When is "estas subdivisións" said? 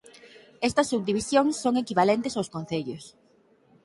0.67-1.53